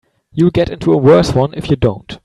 You'll 0.33 0.49
get 0.49 0.71
into 0.71 0.91
a 0.93 0.97
worse 0.97 1.35
one 1.35 1.53
if 1.53 1.69
you 1.69 1.75
don't. 1.75 2.17